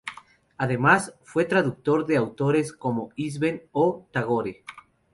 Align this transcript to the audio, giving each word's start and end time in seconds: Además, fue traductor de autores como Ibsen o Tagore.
Además, 0.57 1.13
fue 1.21 1.45
traductor 1.45 2.07
de 2.07 2.17
autores 2.17 2.73
como 2.73 3.11
Ibsen 3.17 3.67
o 3.71 4.07
Tagore. 4.11 4.63